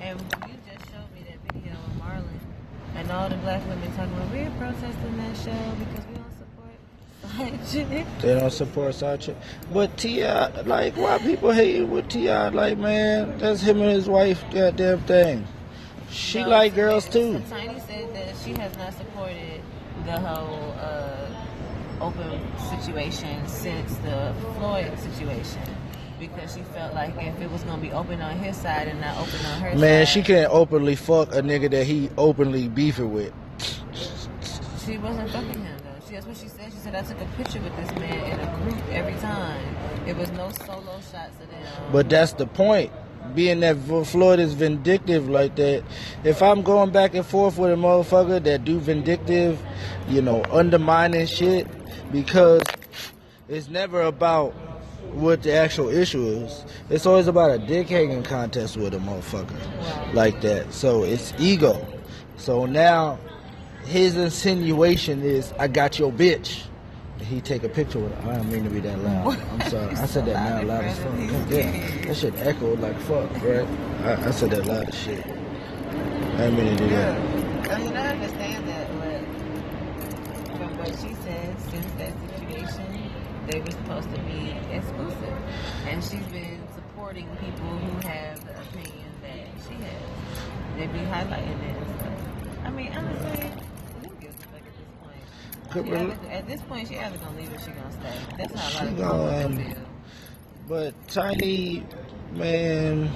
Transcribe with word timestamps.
And 0.00 0.20
you 0.20 0.56
just 0.66 0.90
showed 0.90 1.10
me 1.14 1.24
that 1.28 1.52
video 1.52 1.72
of 1.72 1.92
Marlon 2.00 2.24
and 2.96 3.10
all 3.10 3.28
the 3.28 3.36
black 3.36 3.66
women 3.68 3.90
talking 3.96 4.12
about 4.14 4.30
we're 4.30 4.50
protesting 4.58 5.16
that 5.18 5.36
show 5.36 5.74
because 5.78 6.06
we 6.06 6.14
don't 6.14 6.32
support 6.38 7.64
side. 7.72 8.06
They 8.20 8.38
don't 8.38 8.50
support 8.52 8.94
side 8.94 9.20
chick. 9.20 9.36
But 9.72 9.96
T.I., 9.98 10.62
like, 10.62 10.96
why 10.96 11.18
people 11.18 11.52
hating 11.52 11.90
with 11.90 12.08
T.I.? 12.08 12.48
Like, 12.50 12.78
man, 12.78 13.38
that's 13.38 13.60
him 13.60 13.80
and 13.80 13.90
his 13.90 14.08
wife 14.08 14.42
goddamn 14.50 15.00
thing. 15.00 15.46
She 16.10 16.42
No, 16.42 16.48
like 16.48 16.74
girls 16.74 17.08
too. 17.08 17.42
Tiny 17.50 17.80
said 17.80 18.14
that 18.14 18.34
she 18.44 18.52
has 18.52 18.76
not 18.78 18.94
supported 18.94 19.60
the 20.06 20.20
whole 20.20 20.74
uh, 20.78 21.28
open 22.00 22.40
situation 22.70 23.46
since 23.48 23.96
the 23.96 24.34
Floyd 24.56 24.96
situation 24.98 25.62
because 26.18 26.54
she 26.54 26.62
felt 26.62 26.94
like 26.94 27.14
if 27.18 27.40
it 27.40 27.50
was 27.50 27.62
going 27.64 27.80
to 27.80 27.86
be 27.86 27.92
open 27.92 28.20
on 28.22 28.36
his 28.38 28.56
side 28.56 28.88
and 28.88 29.00
not 29.00 29.16
open 29.16 29.44
on 29.46 29.60
her 29.60 29.68
Man, 29.70 29.72
side, 29.72 29.80
Man, 29.80 30.06
she 30.06 30.22
can't 30.22 30.52
openly 30.52 30.96
fuck 30.96 31.32
a 31.34 31.42
nigga 31.42 31.70
that 31.70 31.84
he 31.84 32.10
openly 32.16 32.68
beefing 32.68 33.12
with. 33.12 33.32
she 34.84 34.98
wasn't 34.98 35.30
fucking 35.30 35.62
him 35.62 35.76
though. 35.84 36.06
She, 36.06 36.14
that's 36.14 36.26
what 36.26 36.36
she 36.36 36.48
said. 36.48 36.72
She 36.72 36.78
said 36.78 36.94
I 36.94 37.02
took 37.02 37.20
a 37.20 37.24
picture 37.36 37.60
with 37.60 37.74
this 37.76 37.90
man 37.98 38.32
in 38.32 38.40
a 38.40 38.56
group 38.62 38.82
every 38.90 39.14
time. 39.20 39.76
It 40.06 40.16
was 40.16 40.30
no 40.32 40.50
solo 40.50 41.00
shots 41.10 41.40
of 41.42 41.50
them. 41.50 41.66
But 41.92 42.08
that's 42.10 42.32
the 42.34 42.46
point. 42.46 42.92
Being 43.34 43.60
that 43.60 43.78
Floyd 44.06 44.38
is 44.38 44.52
vindictive 44.52 45.30
like 45.30 45.56
that, 45.56 45.82
if 46.24 46.42
I'm 46.42 46.60
going 46.60 46.90
back 46.90 47.14
and 47.14 47.24
forth 47.24 47.56
with 47.56 47.72
a 47.72 47.74
motherfucker 47.74 48.42
that 48.44 48.64
do 48.66 48.78
vindictive, 48.78 49.58
you 50.08 50.20
know, 50.20 50.44
undermining 50.52 51.26
shit, 51.26 51.66
because 52.12 52.60
it's 53.48 53.68
never 53.68 54.02
about 54.02 54.54
what 55.14 55.42
the 55.42 55.52
actual 55.52 55.88
issue 55.88 56.26
is. 56.26 56.64
It's 56.90 57.06
always 57.06 57.26
about 57.26 57.50
a 57.50 57.58
dick 57.58 57.88
hanging 57.88 58.22
contest 58.22 58.76
with 58.76 58.94
a 58.94 58.98
motherfucker 58.98 60.14
like 60.14 60.40
that. 60.42 60.72
So 60.72 61.04
it's 61.04 61.32
ego. 61.38 61.86
So 62.36 62.66
now 62.66 63.18
his 63.84 64.16
insinuation 64.16 65.22
is, 65.22 65.52
I 65.58 65.68
got 65.68 65.98
your 65.98 66.12
bitch. 66.12 66.64
He 67.20 67.40
take 67.40 67.62
a 67.62 67.68
picture 67.68 68.00
with 68.00 68.12
her. 68.16 68.32
I 68.32 68.36
don't 68.36 68.50
mean 68.50 68.64
to 68.64 68.70
be 68.70 68.80
that 68.80 68.98
loud. 68.98 69.38
I'm 69.52 69.70
sorry. 69.70 69.94
I 69.94 70.06
said 70.06 70.26
that 70.26 70.62
now 70.62 70.68
loud 70.68 70.84
as 70.84 70.98
fuck. 70.98 71.48
Damn. 71.48 72.02
That 72.06 72.16
shit 72.16 72.34
echoed 72.38 72.80
like 72.80 72.98
fuck, 73.00 73.30
right? 73.42 73.66
I, 74.02 74.26
I 74.26 74.30
said 74.30 74.50
that 74.50 74.66
loud 74.66 74.88
as 74.88 74.94
shit. 74.94 75.24
I 75.24 76.36
didn't 76.36 76.56
mean 76.56 76.66
to 76.66 76.76
do 76.76 76.88
that. 76.90 77.70
I 77.70 77.78
mean, 77.78 77.96
I 77.96 78.08
understand 78.08 78.68
that, 78.68 78.88
but 78.98 80.58
from 80.58 80.76
what 80.76 80.88
she 80.88 81.14
said, 81.22 81.60
since 81.60 81.92
that 81.92 82.12
situation, 82.36 83.23
they 83.50 83.60
were 83.60 83.70
supposed 83.70 84.10
to 84.14 84.20
be 84.22 84.54
exclusive. 84.70 85.38
And 85.86 86.02
she's 86.02 86.26
been 86.26 86.60
supporting 86.74 87.28
people 87.36 87.66
who 87.66 88.08
have 88.08 88.44
the 88.46 88.52
opinion 88.60 89.10
that 89.22 89.46
she 89.68 89.74
has. 89.74 90.76
They 90.76 90.86
be 90.86 90.98
highlighting 91.06 91.62
it 91.62 91.76
and 91.76 92.00
stuff. 92.00 92.64
I 92.64 92.70
mean, 92.70 92.92
honestly, 92.96 93.50
who 94.02 94.14
gives 94.16 94.34
a 94.36 94.42
fuck 94.48 94.60
at 94.60 94.76
this 94.76 94.90
point? 95.02 95.70
Could 95.70 95.86
She 95.86 95.92
either- 95.92 96.30
at 96.32 96.46
this 96.48 96.62
point, 96.62 96.88
she 96.88 96.98
either 96.98 97.16
gonna 97.18 97.36
leave 97.36 97.52
or 97.54 97.58
she 97.58 97.70
gonna 97.70 97.92
stay. 97.92 98.36
That's 98.38 98.54
how 98.60 98.68
a 98.68 98.74
lot 98.74 98.82
of 98.82 98.96
people 98.96 99.08
gonna, 99.08 99.46
um, 99.46 99.56
feel. 99.56 99.76
But 100.66 101.08
Tiny, 101.08 101.84
man, 102.32 103.10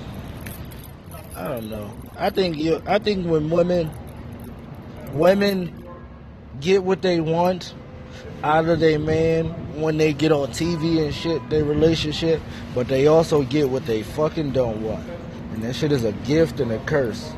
I 1.35 1.49
don't 1.49 1.71
know. 1.71 1.91
I 2.19 2.31
think 2.31 2.59
you. 2.59 2.83
I 2.87 2.99
think 2.99 3.27
when 3.27 3.49
women, 3.49 3.91
women 5.15 5.73
get 6.61 6.85
what 6.85 7.01
they 7.03 7.21
want 7.21 7.73
out 8.43 8.67
of 8.69 8.81
their 8.81 8.99
man 8.99 9.47
when 9.81 9.97
they 9.97 10.13
get 10.13 10.33
on 10.33 10.49
TV 10.49 11.05
and 11.05 11.15
shit, 11.15 11.49
their 11.51 11.65
relationship, 11.65 12.41
but 12.75 12.89
they 12.89 13.07
also 13.07 13.43
get 13.43 13.69
what 13.69 13.87
they 13.87 14.03
fucking 14.03 14.53
don't 14.53 14.83
want, 14.83 15.05
and 15.53 15.63
that 15.63 15.75
shit 15.75 15.93
is 15.93 16.05
a 16.05 16.13
gift 16.13 16.61
and 16.61 16.71
a 16.73 16.79
curse. 16.81 17.33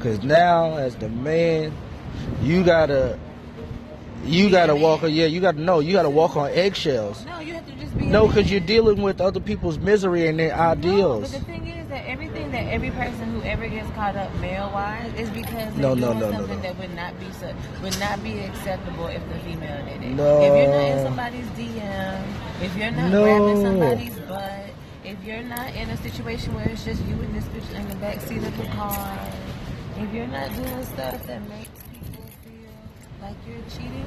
Cause 0.00 0.22
now, 0.22 0.76
as 0.76 0.96
the 0.96 1.08
man, 1.08 1.72
you 2.42 2.64
gotta, 2.64 3.18
you 4.24 4.50
gotta 4.50 4.74
walk. 4.74 5.02
on 5.04 5.12
Yeah, 5.12 5.26
you 5.26 5.40
gotta 5.40 5.60
know. 5.60 5.78
You 5.78 5.92
gotta 5.92 6.10
walk 6.10 6.36
on 6.36 6.50
eggshells. 6.50 7.24
No, 7.24 7.38
you 7.40 7.54
have 7.54 7.66
to 7.66 7.72
just 7.76 7.96
be. 7.96 8.06
No, 8.06 8.26
because 8.26 8.50
you're 8.50 8.60
dealing 8.60 9.00
with 9.02 9.20
other 9.20 9.40
people's 9.40 9.78
misery 9.78 10.26
and 10.26 10.38
their 10.38 10.56
No, 10.56 10.62
ideals. 10.62 11.32
but 11.32 11.46
that 12.52 12.68
every 12.72 12.90
person 12.90 13.32
who 13.32 13.42
ever 13.42 13.66
gets 13.68 13.88
caught 13.90 14.14
up 14.16 14.32
male 14.36 14.70
wise 14.72 15.12
is 15.14 15.28
because 15.30 15.74
No, 15.76 15.94
they're 15.94 15.96
no, 15.96 16.08
doing 16.12 16.18
no, 16.20 16.30
no, 16.30 16.36
something 16.38 16.56
no. 16.56 16.62
that 16.62 16.78
would 16.78 16.94
not 16.94 17.18
be 17.18 17.26
would 17.82 17.98
not 18.00 18.22
be 18.22 18.38
acceptable 18.40 19.06
if 19.08 19.26
the 19.28 19.38
female 19.40 19.84
did 19.86 20.02
it. 20.02 20.10
No. 20.14 20.40
If 20.40 20.52
you're 20.56 20.68
not 20.68 20.98
in 20.98 21.04
somebody's 21.04 21.46
DM, 21.58 22.24
if 22.62 22.76
you're 22.76 22.90
not 22.90 23.10
No. 23.10 23.22
grabbing 23.24 23.62
somebody's 23.62 24.18
butt, 24.20 24.70
if 25.04 25.24
you're 25.24 25.42
not 25.42 25.74
in 25.74 25.90
a 25.90 25.96
situation 25.96 26.54
where 26.54 26.68
it's 26.68 26.84
just 26.84 27.02
you 27.06 27.14
and 27.14 27.34
this 27.34 27.44
bitch 27.46 27.74
in 27.74 27.88
the 27.88 27.96
back 27.96 28.20
seat 28.20 28.38
of 28.42 28.56
the 28.58 28.66
car, 28.76 29.18
if 29.98 30.12
you're 30.14 30.26
not 30.28 30.48
doing 30.54 30.84
stuff 30.84 31.26
that 31.26 31.40
makes 31.48 31.68
people 31.90 32.24
feel 32.44 33.20
like 33.20 33.36
you're 33.48 33.64
cheating, 33.70 34.04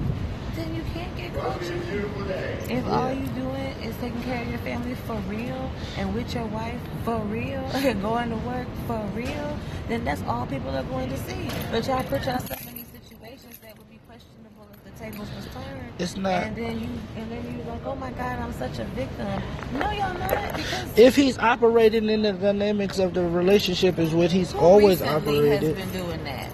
then 0.56 0.76
you 0.76 0.82
can't 0.94 1.16
get 1.18 1.34
caught 1.36 1.60
cheating. 1.62 2.78
If 2.78 2.86
all 2.88 3.12
you 3.14 3.28
doing 3.28 3.74
is 3.84 3.96
taking 3.98 4.22
care 4.24 4.42
of 4.42 4.50
your 4.50 4.60
family 4.60 4.96
for 4.96 5.16
real 5.28 5.72
and 5.98 6.14
with 6.16 6.34
your 6.34 6.46
wife 6.46 6.80
for 7.04 7.18
real 7.20 7.60
and 7.74 8.02
going 8.02 8.30
to 8.30 8.38
work 8.38 8.68
for 8.88 9.00
real, 9.14 9.58
then 9.88 10.04
that's 10.06 10.22
all 10.24 10.46
people 10.46 10.70
are 10.76 10.84
going 10.84 11.10
to 11.10 11.18
see. 11.18 11.50
But 11.72 11.86
y'all 11.88 12.04
put 12.04 12.26
yourself 12.26 12.68
in 12.68 12.76
these 12.76 12.86
situations 12.88 13.58
that 13.60 13.78
would 13.78 13.90
be 13.90 14.00
questionable 14.08 14.68
if 14.74 14.94
the 14.94 15.00
tables 15.04 15.30
was 15.36 15.46
turned. 15.54 15.92
It's 16.00 16.16
not- 16.18 16.44
And 16.44 16.56
then 16.56 16.80
you 16.80 16.90
and 17.18 17.32
then 17.32 17.44
you 17.58 17.64
like, 17.70 17.86
oh 17.86 17.96
my 17.96 18.12
God, 18.12 18.40
I'm 18.40 18.54
such 18.54 18.80
a 18.80 18.86
victim. 18.86 19.28
No, 19.74 19.92
y'all 19.92 20.14
not 20.18 20.56
because 20.56 20.98
If 20.98 21.16
he's 21.16 21.38
operating 21.38 22.10
in 22.10 22.22
the 22.24 22.34
dynamics 22.34 22.98
of 23.00 23.14
the 23.14 23.28
relationship 23.28 24.00
is 24.00 24.14
what 24.14 24.32
he's 24.32 24.52
who 24.52 24.60
always 24.60 25.02
recently 25.02 25.38
operated. 25.50 25.78
has 25.78 25.92
been 25.92 26.04
doing 26.06 26.24
that? 26.24 26.50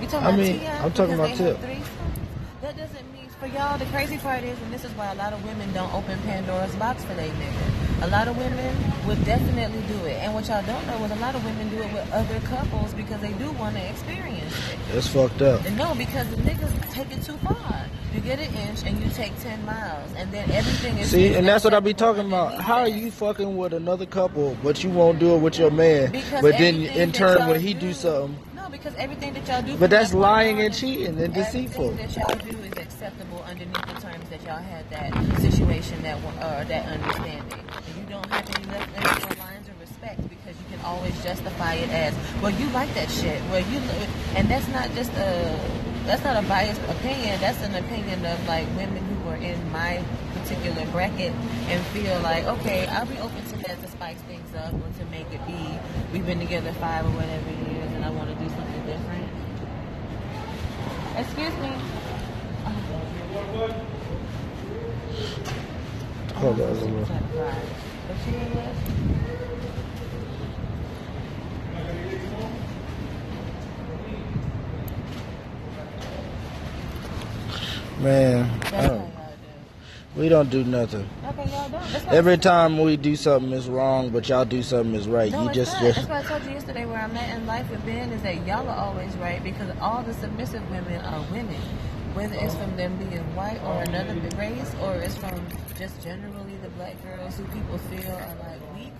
You 0.00 0.06
talking 0.06 0.26
I 0.26 0.30
about 0.30 0.38
mean, 0.40 0.60
T.I. 0.60 0.84
I'm 0.84 0.92
talking 0.92 1.16
because 1.16 1.18
about 1.18 1.38
they 1.38 1.44
have 1.44 1.60
Tip. 1.60 1.60
Threesomes? 3.40 3.52
That 3.52 3.52
doesn't 3.52 3.52
mean 3.52 3.52
for 3.52 3.58
y'all. 3.58 3.78
The 3.78 3.86
crazy 3.86 4.18
part 4.18 4.44
is, 4.44 4.60
and 4.62 4.72
this 4.72 4.84
is 4.84 4.92
why 4.92 5.12
a 5.12 5.14
lot 5.14 5.32
of 5.32 5.44
women 5.44 5.72
don't 5.72 5.92
open 5.94 6.18
Pandora's 6.20 6.74
box 6.76 7.04
for 7.04 7.14
their 7.14 7.28
nigga. 7.28 8.02
A 8.02 8.08
lot 8.08 8.28
of 8.28 8.36
women 8.36 8.74
would 9.06 9.22
definitely 9.24 9.82
do 9.88 10.04
it, 10.06 10.16
and 10.22 10.32
what 10.32 10.48
y'all 10.48 10.64
don't 10.64 10.86
know 10.86 11.04
is 11.04 11.10
a 11.10 11.16
lot 11.16 11.34
of 11.34 11.44
women 11.44 11.68
do 11.68 11.82
it 11.82 11.92
with 11.92 12.10
other 12.12 12.40
couples 12.40 12.94
because 12.94 13.20
they 13.20 13.32
do 13.34 13.50
want 13.52 13.76
to 13.76 13.90
experience 13.90 14.54
it. 14.70 14.78
It's 14.96 15.06
fucked 15.06 15.42
up. 15.42 15.64
And 15.66 15.76
no, 15.76 15.94
because 15.94 16.28
the 16.30 16.36
niggas 16.36 16.92
take 16.92 17.10
it 17.12 17.22
too 17.22 17.36
far. 17.38 17.84
You 18.14 18.20
get 18.20 18.40
an 18.40 18.52
inch 18.54 18.82
and 18.84 19.00
you 19.00 19.10
take 19.10 19.38
ten 19.40 19.64
miles, 19.64 20.10
and 20.16 20.32
then 20.32 20.50
everything 20.50 20.98
is. 20.98 21.10
See, 21.10 21.34
and 21.34 21.46
that's 21.46 21.62
what 21.62 21.74
I 21.74 21.80
be 21.80 21.94
talking 21.94 22.26
about. 22.26 22.60
How 22.60 22.78
are 22.80 22.88
you 22.88 23.10
fucking 23.10 23.56
with 23.56 23.72
another 23.72 24.06
couple, 24.06 24.56
but 24.64 24.82
you 24.82 24.90
won't 24.90 25.18
do 25.20 25.36
it 25.36 25.38
with 25.38 25.58
your 25.58 25.70
man? 25.70 26.10
Because 26.10 26.42
But 26.42 26.58
then 26.58 26.82
in 26.86 27.12
turn, 27.12 27.46
when 27.48 27.60
he 27.60 27.74
do 27.74 27.92
something, 27.92 28.36
No, 28.56 28.68
because 28.68 28.94
everything 28.96 29.34
that 29.34 29.46
y'all 29.46 29.62
do. 29.62 29.76
But 29.76 29.90
that's 29.90 30.12
lying 30.12 30.60
and 30.60 30.74
cheating 30.74 31.20
and 31.20 31.32
deceitful. 31.32 31.96
Acceptable 33.00 33.42
underneath 33.48 33.86
the 33.86 33.98
terms 33.98 34.28
that 34.28 34.42
y'all 34.44 34.60
had 34.60 34.84
that 34.90 35.08
situation, 35.40 36.02
that 36.02 36.18
or 36.22 36.64
that 36.68 36.84
understanding. 36.84 37.64
And 37.64 37.96
you 37.96 38.04
don't 38.06 38.28
have 38.28 38.44
any 38.54 38.66
left 38.68 38.92
any 38.92 39.24
more 39.24 39.46
lines 39.46 39.66
of 39.68 39.80
respect 39.80 40.20
because 40.28 40.54
you 40.60 40.76
can 40.76 40.84
always 40.84 41.16
justify 41.24 41.80
it 41.80 41.88
as, 41.88 42.12
well, 42.42 42.50
you 42.50 42.68
like 42.76 42.92
that 42.92 43.10
shit. 43.10 43.40
Well, 43.48 43.64
you, 43.72 43.78
and 44.36 44.48
that's 44.48 44.68
not 44.68 44.92
just 44.92 45.10
a. 45.12 45.58
That's 46.04 46.22
not 46.24 46.44
a 46.44 46.46
biased 46.46 46.82
opinion. 46.90 47.40
That's 47.40 47.62
an 47.62 47.74
opinion 47.74 48.26
of 48.26 48.46
like 48.46 48.66
women 48.76 49.02
who 49.02 49.30
are 49.30 49.36
in 49.36 49.56
my 49.72 50.04
particular 50.34 50.84
bracket 50.92 51.32
and 51.72 51.82
feel 51.96 52.20
like, 52.20 52.44
okay, 52.44 52.86
I'll 52.88 53.06
be 53.06 53.16
open 53.16 53.42
to 53.46 53.56
that 53.64 53.80
to 53.80 53.88
spice 53.88 54.20
things 54.28 54.54
up 54.56 54.74
or 54.74 54.92
to 54.98 55.04
make 55.10 55.32
it 55.32 55.40
be. 55.46 55.78
We've 56.12 56.26
been 56.26 56.38
together 56.38 56.74
five 56.74 57.06
or 57.06 57.16
whatever 57.16 57.48
years, 57.72 57.92
and 57.92 58.04
I 58.04 58.10
want 58.10 58.28
to 58.28 58.34
do 58.44 58.50
something 58.50 58.84
different. 58.84 59.24
Excuse 61.16 61.56
me. 61.64 61.99
Hold 63.50 63.70
on. 63.70 63.76
hold 66.34 66.60
on. 66.60 66.76
But 68.08 68.16
she 68.24 68.30
ain't 68.34 68.54
man, 78.00 79.10
we 80.16 80.28
don't 80.28 80.50
do 80.50 80.64
nothing. 80.64 81.08
Okay, 81.24 81.50
y'all 81.50 81.68
don't. 81.68 82.08
Every 82.08 82.36
time 82.36 82.78
we 82.78 82.96
do 82.96 83.14
something 83.14 83.52
is 83.52 83.68
wrong, 83.68 84.10
but 84.10 84.28
y'all 84.28 84.44
do 84.44 84.62
something 84.62 84.94
is 84.94 85.06
right. 85.06 85.30
No, 85.30 85.44
you 85.44 85.54
just 85.54 85.72
not. 85.74 85.82
just 85.82 86.08
That's 86.08 86.08
what 86.08 86.24
I 86.24 86.38
told 86.38 86.44
you 86.48 86.54
yesterday. 86.54 86.84
Where 86.84 86.98
I'm 86.98 87.16
at 87.16 87.36
in 87.36 87.46
life 87.46 87.70
with 87.70 87.84
Ben 87.84 88.10
is 88.10 88.22
that 88.22 88.46
y'all 88.46 88.68
are 88.68 88.76
always 88.76 89.14
right 89.16 89.42
because 89.44 89.70
all 89.80 90.02
the 90.02 90.14
submissive 90.14 90.68
women 90.70 91.00
are 91.02 91.22
women, 91.30 91.60
whether 92.14 92.34
it's 92.34 92.54
from 92.54 92.76
them 92.76 92.96
being 92.96 93.24
white 93.34 93.60
or 93.62 93.82
another 93.82 94.14
race, 94.36 94.74
or 94.82 94.94
it's 94.96 95.16
from 95.16 95.40
just 95.78 96.02
generally 96.02 96.56
the 96.62 96.68
black 96.70 97.00
girls 97.02 97.36
who 97.36 97.44
people 97.44 97.78
feel 97.78 98.10
are 98.12 98.36
like 98.40 98.76
weak 98.76 98.92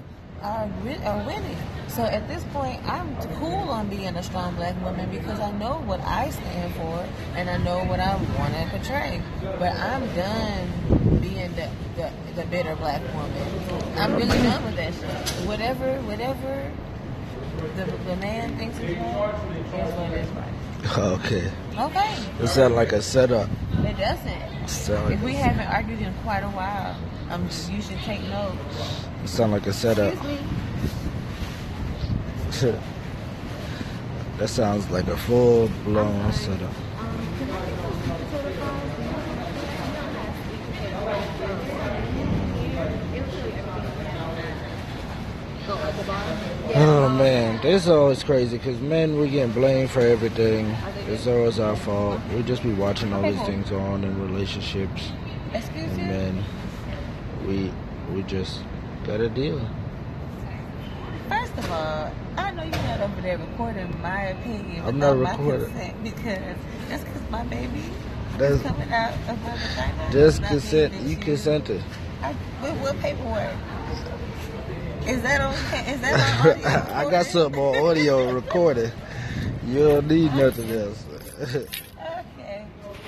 are 0.43 0.69
are 1.05 1.27
winning. 1.27 1.57
So 1.89 2.05
at 2.05 2.27
this 2.29 2.43
point, 2.53 2.81
I'm 2.87 3.15
cool 3.39 3.69
on 3.69 3.89
being 3.89 4.17
a 4.17 4.23
strong 4.23 4.55
black 4.55 4.81
woman 4.83 5.11
because 5.11 5.41
I 5.41 5.51
know 5.53 5.83
what 5.85 6.01
I 6.01 6.31
stand 6.31 6.75
for 6.75 7.07
and 7.35 7.51
I 7.51 7.59
know 7.59 7.85
what 7.85 8.01
I 8.01 8.15
want 8.39 8.55
to 8.55 8.67
portray. 8.71 9.21
But 9.59 9.77
I'm 9.77 10.07
done 10.15 11.21
being 11.21 11.53
the, 11.57 11.69
the 11.97 12.11
the 12.37 12.47
bitter 12.47 12.77
black 12.77 13.03
woman. 13.15 13.97
I'm 13.97 14.15
really 14.15 14.39
done 14.43 14.65
with 14.65 14.77
that 14.77 14.95
shit. 14.95 15.47
Whatever, 15.47 16.01
whatever 16.03 16.71
the, 17.77 17.85
the 17.85 18.17
man 18.17 18.57
thinks 18.57 18.79
he's 18.79 18.97
right, 18.97 19.35
here's 19.73 19.93
what 19.95 20.13
is 20.13 20.29
right. 20.31 20.60
Okay. 20.97 21.51
Okay. 21.79 22.17
It 22.41 22.49
sounds 22.49 22.75
like 22.75 22.93
a 22.93 23.01
setup. 23.03 23.49
It 23.85 23.97
doesn't. 23.97 24.69
Sound 24.69 25.05
like 25.07 25.15
If 25.15 25.23
we 25.23 25.35
haven't 25.35 25.67
argued 25.67 26.01
in 26.01 26.13
quite 26.23 26.41
a 26.41 26.49
while, 26.49 26.97
um, 27.31 27.49
you 27.71 27.81
should 27.81 27.99
take 27.99 28.23
note. 28.25 28.57
It 29.23 29.29
sound 29.29 29.53
like 29.53 29.67
a 29.67 29.73
setup. 29.73 30.13
Excuse 32.49 32.75
me. 32.75 32.81
that 34.39 34.49
sounds 34.49 34.91
like 34.91 35.07
a 35.07 35.17
full 35.17 35.69
blown 35.85 36.33
setup. 36.33 36.73
Oh 46.83 47.11
man, 47.11 47.61
this 47.61 47.83
is 47.83 47.91
always 47.91 48.25
crazy 48.25 48.57
because 48.57 48.81
men 48.81 49.19
we 49.19 49.29
getting 49.29 49.53
blamed 49.53 49.91
for 49.91 50.01
everything. 50.01 50.75
It's 51.09 51.27
always 51.27 51.61
our 51.61 51.77
fault. 51.77 52.19
We 52.35 52.43
just 52.43 52.63
be 52.63 52.73
watching 52.73 53.13
all 53.13 53.21
these 53.21 53.41
things 53.43 53.71
on 53.71 54.03
in 54.03 54.19
relationships, 54.19 55.13
Excuse 55.53 55.91
and 55.99 56.09
then 56.11 56.45
we 57.47 57.71
we 58.15 58.23
just 58.23 58.63
got 59.05 59.21
a 59.21 59.29
deal. 59.29 59.61
First 61.29 61.53
of 61.59 61.71
all, 61.71 62.11
I 62.39 62.51
know 62.53 62.63
you're 62.63 62.73
not 62.73 63.01
over 63.03 63.21
there 63.21 63.37
recording 63.37 64.01
my 64.01 64.23
opinion 64.29 64.83
I'm 64.87 64.99
not 64.99 65.19
my 65.19 65.33
recording. 65.33 65.67
consent 65.71 66.03
because 66.03 66.57
just 66.89 67.05
because 67.05 67.31
my 67.31 67.45
baby 67.45 67.85
That's 68.39 68.55
is 68.55 68.63
coming 68.63 68.91
out 68.91 69.13
of 69.29 69.43
my 69.43 69.57
vagina. 69.57 70.13
just 70.13 70.43
consent. 70.45 70.95
You 71.03 71.17
consented. 71.19 71.83
I, 72.23 72.35
with 72.63 72.81
what 72.81 72.99
paperwork? 73.01 73.53
Is 75.07 75.23
that 75.23 75.41
okay? 75.41 75.93
Is 75.95 76.01
that 76.03 76.41
on 76.41 76.51
audio 76.87 76.95
I 76.95 77.11
got 77.11 77.27
something 77.27 77.61
on 77.61 77.77
audio 77.91 78.33
recording. 78.33 78.91
You 79.67 79.79
don't 79.89 80.07
need 80.09 80.33
nothing 80.35 80.71
else. 80.71 81.05
Okay. 81.41 81.67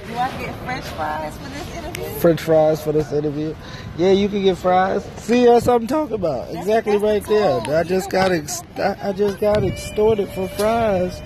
Do 0.06 0.16
I 0.16 0.30
get 0.38 0.54
French 0.64 0.84
fries 0.86 1.36
for 1.38 1.48
this 1.50 1.76
interview? 1.76 2.04
French 2.20 2.40
fries 2.40 2.82
for 2.82 2.92
this 2.92 3.12
interview. 3.12 3.54
Yeah, 3.96 4.10
you 4.12 4.28
can 4.28 4.42
get 4.42 4.58
fries. 4.58 5.04
See, 5.18 5.44
that's 5.46 5.66
what 5.66 5.74
I'm 5.80 5.86
talking 5.86 6.14
about. 6.14 6.46
That's- 6.48 6.64
Exactly 6.66 6.96
right 6.98 7.24
there. 7.26 7.60
I 7.60 7.82
just 7.84 8.10
got 8.10 8.32
ex- 8.32 8.62
I 8.76 9.12
just 9.12 9.38
got 9.38 9.62
extorted 9.64 10.28
for 10.30 10.48
fries 10.48 11.20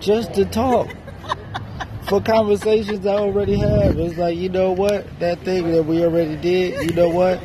just 0.00 0.34
to 0.34 0.44
talk. 0.44 0.88
For 2.08 2.20
conversations 2.20 3.04
I 3.06 3.14
already 3.14 3.56
have. 3.58 3.98
It's 3.98 4.16
like, 4.16 4.36
you 4.36 4.48
know 4.48 4.70
what? 4.72 5.06
That 5.18 5.40
thing 5.40 5.70
that 5.72 5.84
we 5.84 6.04
already 6.04 6.36
did, 6.36 6.88
you 6.90 6.94
know 6.96 7.08
what? 7.08 7.40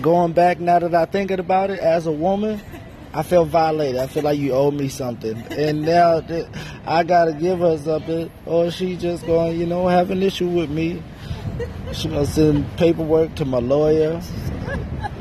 Going 0.00 0.32
back 0.32 0.60
now 0.60 0.78
that 0.80 0.94
I 0.94 1.04
thinking 1.06 1.38
about 1.38 1.70
it 1.70 1.78
as 1.78 2.06
a 2.06 2.12
woman, 2.12 2.60
I 3.12 3.22
feel 3.22 3.44
violated. 3.44 4.00
I 4.00 4.06
feel 4.08 4.22
like 4.24 4.38
you 4.38 4.52
owe 4.52 4.70
me 4.70 4.88
something. 4.88 5.36
And 5.52 5.82
now 5.82 6.20
that 6.20 6.48
I 6.84 7.04
gotta 7.04 7.32
give 7.32 7.60
her 7.60 7.78
something, 7.78 8.30
or 8.44 8.70
she 8.70 8.96
just 8.96 9.24
going, 9.26 9.58
you 9.58 9.66
know, 9.66 9.86
have 9.86 10.10
an 10.10 10.22
issue 10.22 10.48
with 10.48 10.68
me. 10.70 11.02
She 11.92 12.08
gonna 12.08 12.26
send 12.26 12.76
paperwork 12.76 13.34
to 13.36 13.44
my 13.44 13.58
lawyer. 13.58 14.20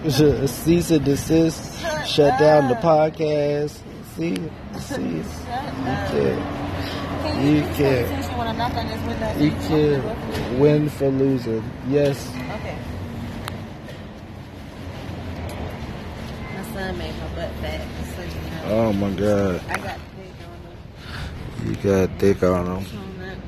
Cease 0.10 0.92
and 0.92 1.06
desist. 1.06 1.80
Shut 2.08 2.40
down 2.40 2.68
the 2.70 2.75
podcast. 2.75 3.80
See, 4.16 4.36
see, 4.80 5.02
you 5.02 5.24
can, 5.84 6.38
Can 7.24 7.46
You 7.46 7.52
you, 7.56 7.62
just 7.62 7.78
pay 7.78 7.78
can't. 7.78 8.06
attention 8.06 8.38
when 8.38 8.48
I 8.48 8.52
knock 8.54 8.74
on 8.75 8.88
this 8.88 9.02
window? 9.08 9.40
you 9.40 9.52
can't 9.68 10.60
win 10.60 10.90
for 10.90 11.10
losing. 11.10 11.64
Yes. 11.88 12.28
Okay. 12.30 12.78
Son 16.74 16.98
made 16.98 17.14
my 17.20 17.28
butt 17.36 17.52
fat, 17.62 17.81
so 18.16 18.22
you 18.22 18.30
know. 18.30 18.90
Oh 18.90 18.94
my 18.94 19.10
God. 19.12 19.62
I 19.70 19.75
got 19.78 20.00
big 20.18 20.34
on 21.66 21.70
You 21.70 21.75
got 22.08 22.20
thick 22.20 22.44
on 22.44 22.66
them. 22.66 22.86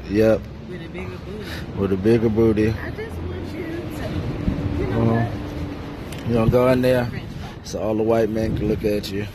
Yep. 0.09 0.41
with 0.69 0.81
a 0.81 0.87
bigger 0.89 1.17
booty. 1.17 1.79
With 1.79 1.91
a 1.93 1.97
bigger 1.97 2.29
booty. 2.29 2.69
I 2.69 2.89
just 2.91 3.15
want 3.17 3.53
you 3.53 3.65
to, 3.65 4.79
you 4.79 4.87
know 4.87 5.01
Uh-huh. 5.01 5.25
what? 6.15 6.27
You 6.27 6.33
gonna 6.33 6.51
go 6.51 6.67
in 6.69 6.81
there 6.81 7.09
so 7.63 7.79
all 7.81 7.95
the 7.95 8.03
white 8.03 8.29
men 8.29 8.55
can 8.57 8.67
look 8.67 8.83
at 8.83 9.11
you. 9.11 9.25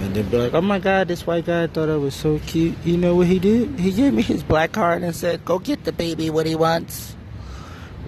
And 0.00 0.14
then 0.14 0.28
be 0.28 0.36
like, 0.36 0.52
oh 0.54 0.60
my 0.60 0.78
God, 0.78 1.08
this 1.08 1.26
white 1.26 1.46
guy 1.46 1.66
thought 1.66 1.88
I 1.88 1.96
was 1.96 2.14
so 2.14 2.38
cute. 2.46 2.76
You 2.84 2.96
know 2.98 3.14
what 3.16 3.26
he 3.26 3.38
did? 3.38 3.78
He 3.80 3.90
gave 3.92 4.12
me 4.12 4.22
his 4.22 4.42
black 4.42 4.72
card 4.72 5.02
and 5.02 5.14
said, 5.16 5.44
go 5.46 5.58
get 5.58 5.84
the 5.84 5.92
baby 5.92 6.28
what 6.30 6.44
he 6.46 6.54
wants. 6.54 7.16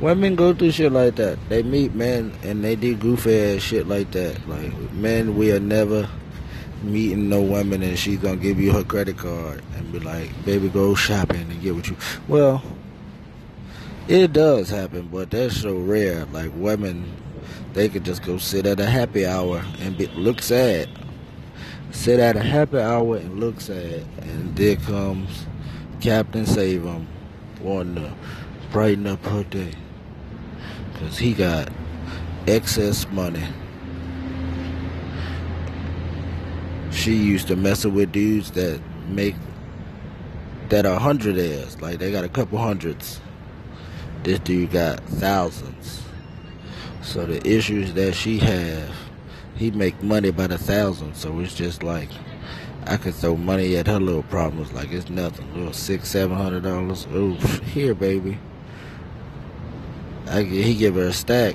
Women 0.00 0.36
go 0.36 0.52
through 0.52 0.72
shit 0.72 0.92
like 0.92 1.16
that. 1.16 1.38
They 1.48 1.62
meet 1.62 1.94
men 1.94 2.32
and 2.42 2.62
they 2.62 2.76
do 2.76 2.94
goofy 2.94 3.38
ass 3.38 3.62
shit 3.62 3.88
like 3.88 4.10
that. 4.12 4.46
Like, 4.46 4.72
men, 4.92 5.36
we 5.36 5.52
are 5.52 5.60
never 5.60 6.08
meeting 6.82 7.28
no 7.30 7.40
woman 7.40 7.82
and 7.82 7.98
she's 7.98 8.18
gonna 8.18 8.36
give 8.36 8.60
you 8.60 8.72
her 8.72 8.84
credit 8.84 9.16
card 9.16 9.62
and 9.74 9.90
be 9.90 9.98
like, 9.98 10.30
baby, 10.44 10.68
go 10.68 10.94
shopping 10.94 11.50
and 11.50 11.62
get 11.62 11.74
what 11.74 11.88
you. 11.88 11.96
Well, 12.28 12.62
it 14.06 14.32
does 14.32 14.68
happen, 14.68 15.08
but 15.10 15.30
that's 15.30 15.62
so 15.62 15.74
rare. 15.76 16.26
Like 16.26 16.52
women, 16.54 17.10
they 17.72 17.88
could 17.88 18.04
just 18.04 18.22
go 18.22 18.36
sit 18.36 18.66
at 18.66 18.78
a 18.78 18.86
happy 18.86 19.26
hour 19.26 19.64
and 19.80 19.96
be, 19.96 20.06
look 20.08 20.42
sad. 20.42 20.88
Sit 21.90 22.20
at 22.20 22.36
a 22.36 22.42
happy 22.42 22.78
hour 22.78 23.16
and 23.16 23.40
look 23.40 23.60
sad, 23.60 24.04
and 24.20 24.54
there 24.54 24.76
comes 24.76 25.46
Captain 26.00 26.44
Save 26.44 26.84
'em 26.84 27.06
wanting 27.62 27.94
to 27.94 28.12
brighten 28.70 29.06
up 29.06 29.24
her 29.24 29.44
day, 29.44 29.72
cause 30.98 31.18
he 31.18 31.32
got 31.34 31.68
excess 32.46 33.06
money. 33.08 33.42
She 36.90 37.14
used 37.14 37.48
to 37.48 37.56
messing 37.56 37.94
with 37.94 38.12
dudes 38.12 38.50
that 38.52 38.80
make 39.08 39.34
that 40.68 40.86
are 40.86 40.98
hundredaires, 40.98 41.80
like 41.80 41.98
they 41.98 42.10
got 42.10 42.24
a 42.24 42.28
couple 42.28 42.58
hundreds. 42.58 43.20
This 44.22 44.38
dude 44.40 44.72
got 44.72 45.00
thousands. 45.04 46.02
So 47.02 47.24
the 47.24 47.46
issues 47.46 47.94
that 47.94 48.14
she 48.14 48.38
have, 48.38 48.90
he 49.54 49.70
make 49.70 50.02
money 50.02 50.32
by 50.32 50.48
the 50.48 50.58
thousand. 50.58 51.14
So 51.14 51.38
it's 51.38 51.54
just 51.54 51.82
like 51.82 52.08
I 52.86 52.96
could 52.96 53.14
throw 53.14 53.36
money 53.36 53.76
at 53.76 53.86
her 53.86 54.00
little 54.00 54.24
problems 54.24 54.72
like 54.72 54.90
it's 54.92 55.08
nothing. 55.10 55.52
Little 55.54 55.72
six, 55.72 56.08
seven 56.08 56.36
hundred 56.36 56.64
dollars. 56.64 57.06
Oh, 57.12 57.34
here, 57.74 57.94
baby. 57.94 58.38
I 60.28 60.42
he 60.42 60.74
give 60.74 60.94
her 60.96 61.06
a 61.06 61.12
stack. 61.12 61.54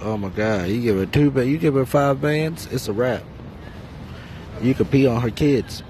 Oh 0.00 0.16
my 0.16 0.28
God, 0.28 0.68
you 0.68 0.80
give 0.80 0.96
her 0.96 1.06
two. 1.06 1.30
But 1.30 1.46
you 1.46 1.58
give 1.58 1.74
her 1.74 1.86
five 1.86 2.20
bands, 2.20 2.66
it's 2.66 2.88
a 2.88 2.92
wrap. 2.92 3.22
You 4.62 4.74
could 4.74 4.90
pee 4.90 5.06
on 5.06 5.20
her 5.20 5.30
kids. 5.30 5.82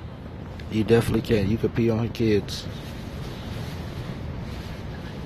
You 0.70 0.85
definitely 0.85 1.23
can. 1.23 1.50
You 1.50 1.56
could 1.56 1.75
pee 1.75 1.90
on 1.90 1.99
her 1.99 2.12
kids 2.12 2.66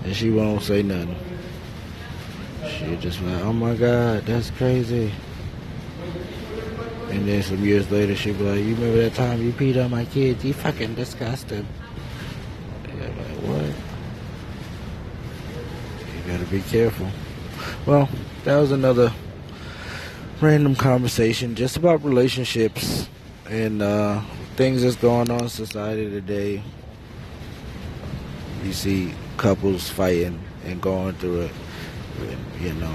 and 0.05 0.17
she 0.17 0.31
won't 0.31 0.63
say 0.63 0.83
nothing. 0.83 1.17
She 2.69 2.97
just 2.97 3.21
like, 3.23 3.43
oh 3.43 3.53
my 3.53 3.75
god, 3.75 4.25
that's 4.27 4.51
crazy. 4.51 5.13
And 7.11 7.27
then 7.27 7.43
some 7.43 7.65
years 7.65 7.91
later, 7.91 8.15
she 8.15 8.33
be 8.33 8.45
like, 8.45 8.61
you 8.61 8.75
remember 8.75 8.99
that 9.03 9.15
time 9.15 9.43
you 9.43 9.53
peed 9.53 9.83
on 9.83 9.91
my 9.91 10.05
kids? 10.07 10.45
You 10.45 10.53
fucking 10.55 10.95
disgusting. 10.95 11.67
Be 16.51 16.61
careful. 16.63 17.09
Well, 17.87 18.09
that 18.45 18.57
was 18.57 18.73
another 18.73 19.13
random 20.41 20.75
conversation 20.75 21.55
just 21.55 21.77
about 21.77 22.03
relationships 22.03 23.09
and 23.49 23.83
uh, 23.83 24.21
things 24.57 24.83
that's 24.83 24.97
going 24.97 25.31
on 25.31 25.43
in 25.43 25.49
society 25.49 26.11
today. 26.11 26.63
You 28.65 28.73
see 28.73 29.15
couples 29.37 29.89
fighting 29.89 30.41
and 30.65 30.81
going 30.81 31.15
through 31.15 31.43
it. 31.43 31.53
You 32.61 32.75
know, 32.75 32.95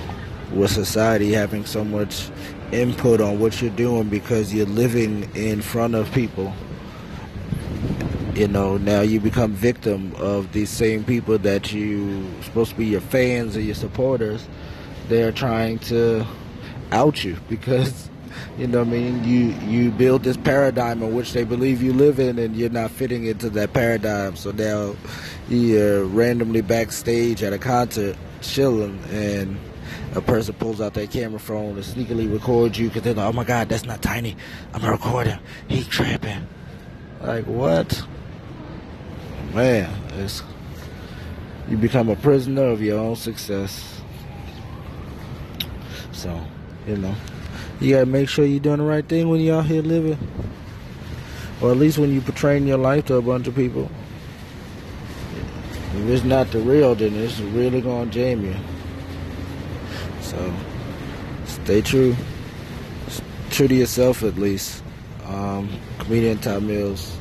with 0.53 0.71
society 0.71 1.31
having 1.31 1.65
so 1.65 1.83
much 1.83 2.29
input 2.71 3.21
on 3.21 3.39
what 3.39 3.61
you're 3.61 3.71
doing 3.71 4.09
because 4.09 4.53
you're 4.53 4.65
living 4.67 5.29
in 5.35 5.61
front 5.61 5.95
of 5.95 6.11
people. 6.11 6.53
You 8.35 8.49
know, 8.49 8.75
now 8.75 8.99
you 8.99 9.21
become 9.21 9.53
victim 9.53 10.13
of 10.17 10.51
these 10.51 10.69
same 10.69 11.05
people 11.05 11.37
that 11.37 11.71
you 11.71 12.29
supposed 12.41 12.71
to 12.71 12.75
be 12.75 12.85
your 12.85 12.99
fans 12.99 13.55
or 13.55 13.61
your 13.61 13.75
supporters. 13.75 14.45
They're 15.07 15.31
trying 15.31 15.79
to 15.79 16.25
out 16.91 17.23
you 17.23 17.37
because 17.47 18.09
you 18.57 18.67
know 18.67 18.79
what 18.79 18.89
I 18.89 18.91
mean 18.91 19.23
you 19.23 19.53
you 19.65 19.89
build 19.89 20.23
this 20.23 20.35
paradigm 20.35 21.01
in 21.01 21.15
which 21.15 21.31
they 21.31 21.45
believe 21.45 21.81
you 21.81 21.93
live 21.93 22.19
in 22.19 22.37
and 22.37 22.57
you're 22.57 22.69
not 22.69 22.91
fitting 22.91 23.25
into 23.25 23.49
that 23.51 23.71
paradigm. 23.71 24.35
So 24.35 24.51
now 24.51 24.97
you're 25.47 26.03
randomly 26.03 26.59
backstage 26.59 27.41
at 27.41 27.53
a 27.53 27.57
concert 27.57 28.17
chilling 28.41 28.99
and 29.11 29.57
a 30.13 30.19
person 30.19 30.55
pulls 30.55 30.81
out 30.81 30.93
their 30.93 31.07
camera 31.07 31.39
phone 31.39 31.77
and 31.77 31.85
sneakily 31.85 32.29
records 32.29 32.77
you 32.77 32.89
because 32.89 33.03
they're 33.03 33.13
like 33.13 33.27
oh 33.27 33.33
my 33.33 33.45
god 33.45 33.69
that's 33.69 33.85
not 33.85 34.01
tiny. 34.01 34.35
I'm 34.73 34.83
a 34.83 34.91
recorder 34.91 35.39
he 35.69 35.85
trapping 35.85 36.45
like 37.21 37.45
what 37.45 38.05
man 39.55 39.89
it's 40.19 40.43
you 41.69 41.77
become 41.77 42.09
a 42.09 42.15
prisoner 42.17 42.65
of 42.65 42.81
your 42.81 42.99
own 42.99 43.15
success 43.15 44.01
so 46.11 46.39
you 46.85 46.97
know 46.97 47.15
You 47.81 47.95
gotta 47.95 48.05
make 48.05 48.29
sure 48.29 48.45
you're 48.45 48.59
doing 48.61 48.77
the 48.77 48.83
right 48.85 49.05
thing 49.05 49.27
when 49.27 49.41
you're 49.41 49.57
out 49.59 49.65
here 49.65 49.81
living. 49.81 50.17
Or 51.61 51.71
at 51.71 51.77
least 51.77 51.97
when 51.97 52.11
you're 52.13 52.21
portraying 52.21 52.67
your 52.67 52.77
life 52.77 53.05
to 53.07 53.15
a 53.15 53.21
bunch 53.21 53.47
of 53.47 53.55
people. 53.55 53.89
If 55.93 56.09
it's 56.09 56.23
not 56.23 56.51
the 56.51 56.59
real, 56.59 56.95
then 56.95 57.13
it's 57.15 57.39
really 57.39 57.81
gonna 57.81 58.09
jam 58.09 58.43
you. 58.45 58.55
So 60.21 60.53
stay 61.45 61.81
true. 61.81 62.15
True 63.49 63.67
to 63.67 63.75
yourself 63.75 64.23
at 64.23 64.37
least. 64.37 64.83
Um, 65.25 65.69
comedian 65.99 66.37
Ty 66.37 66.59
Millz. 66.59 67.17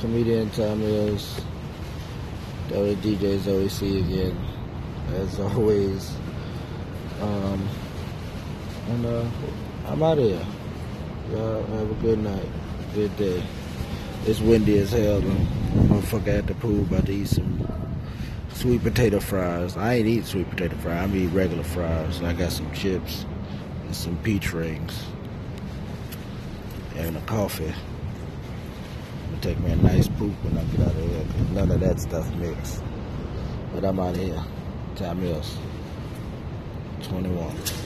Comedian 0.00 0.50
Ty 0.50 0.74
Millz. 0.76 1.42
WDJs 2.68 3.46
always 3.46 3.72
see 3.72 4.00
again. 4.00 4.36
As 5.14 5.40
always. 5.40 6.14
Um, 7.22 7.68
and 8.88 9.06
uh, 9.06 9.28
I'm 9.86 10.02
out 10.02 10.18
of 10.18 10.24
here. 10.24 10.46
Y'all 11.30 11.64
have 11.64 11.90
a 11.90 11.94
good 11.94 12.18
night. 12.18 12.48
Good 12.94 13.16
day. 13.16 13.42
It's 14.26 14.40
windy 14.40 14.78
as 14.78 14.92
hell. 14.92 15.22
Motherfucker 15.22 16.38
at 16.38 16.46
the 16.46 16.54
pool 16.54 16.82
about 16.82 17.06
to 17.06 17.12
eat 17.12 17.28
some 17.28 17.66
sweet 18.52 18.82
potato 18.82 19.18
fries. 19.18 19.76
I 19.76 19.94
ain't 19.94 20.08
eat 20.08 20.26
sweet 20.26 20.50
potato 20.50 20.76
fries. 20.76 21.04
I'm 21.04 21.16
eat 21.16 21.28
regular 21.28 21.64
fries. 21.64 22.18
And 22.18 22.26
I 22.26 22.34
got 22.34 22.52
some 22.52 22.70
chips 22.74 23.24
and 23.84 23.96
some 23.96 24.18
peach 24.18 24.52
rings 24.52 25.04
and 26.96 27.16
a 27.16 27.20
coffee. 27.22 27.72
Take 29.40 29.60
me 29.60 29.70
a 29.70 29.76
nice 29.76 30.08
poop 30.08 30.32
when 30.42 30.56
I 30.58 30.64
get 30.64 30.80
out 30.80 30.88
of 30.88 30.96
here. 30.96 31.24
Cause 31.24 31.50
none 31.50 31.70
of 31.70 31.80
that 31.80 32.00
stuff 32.00 32.34
mixed. 32.36 32.82
But 33.74 33.84
I'm 33.84 34.00
out 34.00 34.16
of 34.16 34.16
here. 34.16 34.42
Ty 34.96 35.14
Millz. 35.14 35.56
21. 37.02 37.85